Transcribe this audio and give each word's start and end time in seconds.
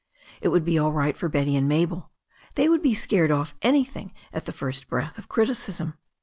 It 0.41 0.47
would 0.47 0.65
be 0.65 0.79
all 0.79 0.91
right 0.91 1.15
for 1.15 1.29
Betty 1.29 1.55
and 1.55 1.69
MabeL 1.69 2.09
They 2.55 2.67
would 2.67 2.81
be 2.81 2.95
scared 2.95 3.29
oS 3.31 3.53
anything 3.61 4.13
at 4.33 4.47
the 4.47 4.51
first 4.51 4.87
breath 4.87 5.19
of 5.19 5.29
criticism. 5.29 5.93